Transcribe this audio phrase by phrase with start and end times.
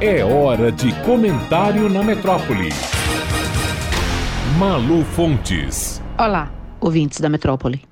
[0.00, 2.68] É hora de comentário na metrópole.
[4.56, 6.00] Malu Fontes.
[6.16, 7.82] Olá, ouvintes da metrópole.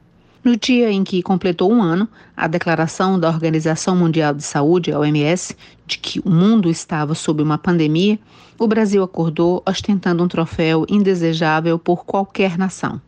[0.45, 5.01] No dia em que completou um ano, a declaração da Organização Mundial de Saúde, a
[5.01, 8.21] OMS, de que o mundo estava sob uma pandemia,
[8.57, 13.01] o Brasil acordou ostentando um troféu indesejável por qualquer nação.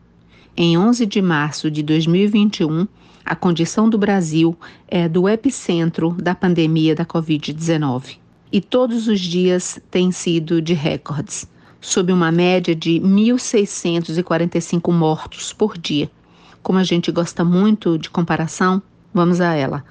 [0.57, 2.85] Em 11 de março de 2021,
[3.23, 4.57] a condição do Brasil
[4.89, 8.17] é do epicentro da pandemia da Covid-19
[8.51, 11.47] e todos os dias têm sido de recordes,
[11.79, 16.09] sob uma média de 1.645 mortos por dia.
[16.61, 18.81] Como a gente gosta muito de comparação,
[19.13, 19.83] vamos a ela.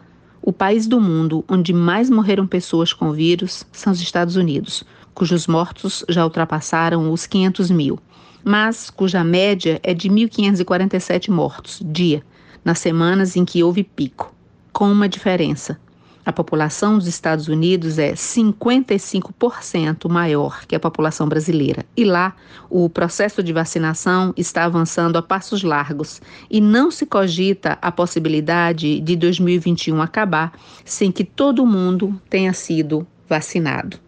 [0.42, 5.46] O país do mundo onde mais morreram pessoas com vírus são os Estados Unidos, cujos
[5.46, 7.98] mortos já ultrapassaram os 500 mil,
[8.44, 12.22] mas cuja média é de 1.547 mortos dia,
[12.64, 14.34] nas semanas em que houve pico,
[14.72, 15.78] com uma diferença.
[16.28, 21.86] A população dos Estados Unidos é 55% maior que a população brasileira.
[21.96, 22.36] E lá,
[22.68, 26.20] o processo de vacinação está avançando a passos largos
[26.50, 30.52] e não se cogita a possibilidade de 2021 acabar
[30.84, 33.98] sem que todo mundo tenha sido vacinado.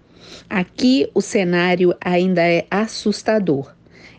[0.46, 3.72] Aqui o cenário ainda é assustador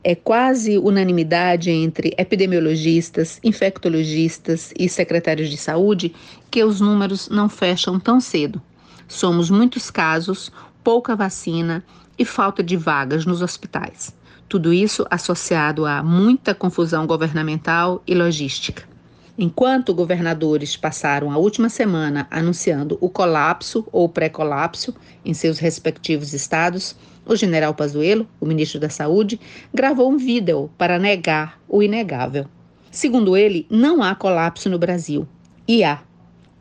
[0.03, 6.13] é quase unanimidade entre epidemiologistas, infectologistas e secretários de saúde
[6.49, 8.61] que os números não fecham tão cedo.
[9.07, 10.51] Somos muitos casos,
[10.83, 11.83] pouca vacina
[12.17, 14.15] e falta de vagas nos hospitais.
[14.49, 18.90] Tudo isso associado a muita confusão governamental e logística.
[19.37, 24.93] Enquanto governadores passaram a última semana anunciando o colapso ou pré-colapso
[25.23, 29.39] em seus respectivos estados, o general Pazuello, o ministro da Saúde,
[29.73, 32.45] gravou um vídeo para negar o inegável.
[32.91, 35.25] Segundo ele, não há colapso no Brasil.
[35.65, 36.01] E há.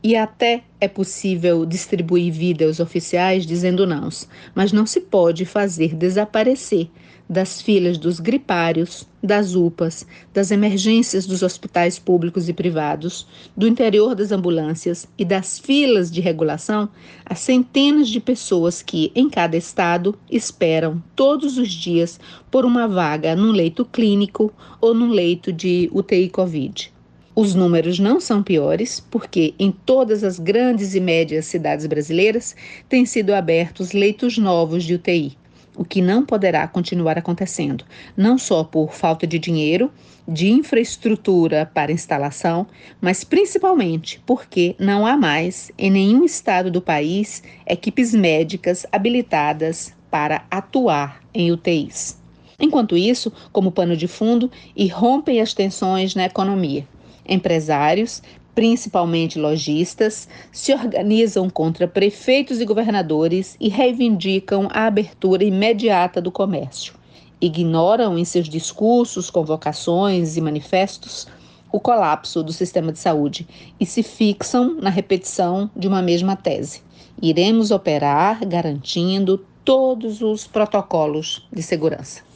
[0.03, 4.09] E até é possível distribuir vídeos oficiais dizendo não,
[4.55, 6.89] mas não se pode fazer desaparecer
[7.29, 13.25] das filas dos gripários, das UPAs, das emergências dos hospitais públicos e privados,
[13.55, 16.89] do interior das ambulâncias e das filas de regulação
[17.25, 22.19] as centenas de pessoas que, em cada estado, esperam todos os dias
[22.51, 24.51] por uma vaga num leito clínico
[24.81, 26.91] ou num leito de UTI Covid.
[27.35, 32.57] Os números não são piores, porque em todas as grandes e médias cidades brasileiras
[32.89, 35.39] têm sido abertos leitos novos de UTI
[35.81, 39.91] o que não poderá continuar acontecendo, não só por falta de dinheiro,
[40.29, 42.67] de infraestrutura para instalação,
[43.01, 50.45] mas principalmente porque não há mais, em nenhum estado do país, equipes médicas habilitadas para
[50.51, 52.21] atuar em UTIs.
[52.59, 56.87] Enquanto isso, como pano de fundo, irrompem as tensões na economia.
[57.27, 58.23] Empresários,
[58.55, 66.95] principalmente lojistas, se organizam contra prefeitos e governadores e reivindicam a abertura imediata do comércio.
[67.41, 71.27] Ignoram em seus discursos, convocações e manifestos
[71.73, 73.47] o colapso do sistema de saúde
[73.79, 76.83] e se fixam na repetição de uma mesma tese.
[77.23, 82.30] Iremos operar garantindo todos os protocolos de segurança.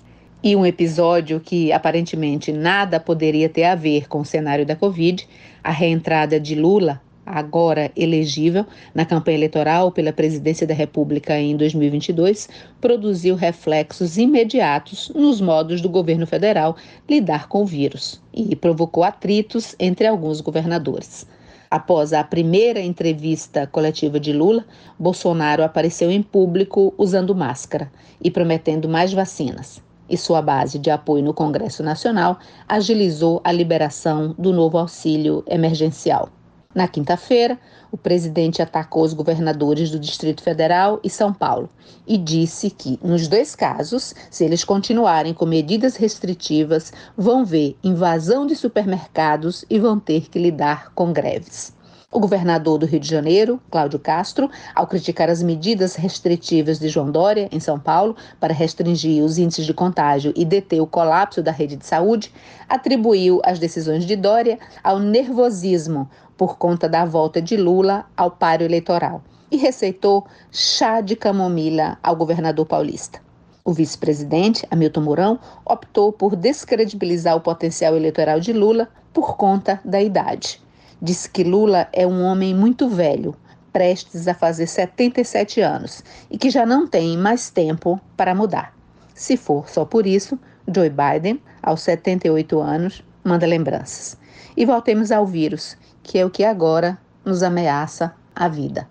[0.47, 5.27] E um episódio que aparentemente nada poderia ter a ver com o cenário da Covid,
[5.63, 12.51] a reentrada de Lula, agora elegível, na campanha eleitoral pela presidência da República em 2022,
[12.79, 16.77] produziu reflexos imediatos nos modos do governo federal
[17.09, 21.27] lidar com o vírus e provocou atritos entre alguns governadores.
[21.71, 24.63] Após a primeira entrevista coletiva de Lula,
[24.99, 27.91] Bolsonaro apareceu em público usando máscara
[28.23, 32.39] e prometendo mais vacinas e sua base de apoio no Congresso Nacional
[32.69, 36.29] agilizou a liberação do novo auxílio emergencial.
[36.75, 37.57] Na quinta-feira,
[37.93, 41.71] o presidente atacou os governadores do Distrito Federal e São Paulo
[42.05, 48.45] e disse que, nos dois casos, se eles continuarem com medidas restritivas, vão ver invasão
[48.45, 51.73] de supermercados e vão ter que lidar com greves.
[52.15, 57.11] O governador do Rio de Janeiro, Cláudio Castro, ao criticar as medidas restritivas de João
[57.11, 61.51] Dória, em São Paulo, para restringir os índices de contágio e deter o colapso da
[61.51, 62.33] rede de saúde,
[62.69, 68.65] atribuiu as decisões de Dória ao nervosismo por conta da volta de Lula ao páreo
[68.65, 73.21] eleitoral e receitou chá de camomila ao governador paulista.
[73.65, 80.01] O vice-presidente, Hamilton Mourão, optou por descredibilizar o potencial eleitoral de Lula por conta da
[80.01, 80.63] idade.
[81.01, 83.35] Diz que Lula é um homem muito velho,
[83.73, 88.75] prestes a fazer 77 anos e que já não tem mais tempo para mudar.
[89.15, 90.39] Se for só por isso,
[90.73, 94.17] Joe Biden, aos 78 anos, manda lembranças.
[94.57, 98.89] E voltemos ao vírus, que é o que agora nos ameaça a vida.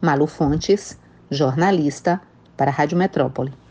[0.00, 0.98] Malu Fontes,
[1.30, 2.20] jornalista,
[2.56, 3.61] para a Rádio Metrópole.